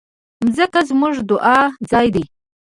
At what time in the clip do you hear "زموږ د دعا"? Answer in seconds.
0.89-1.59